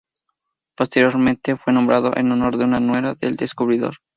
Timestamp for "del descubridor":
3.13-3.97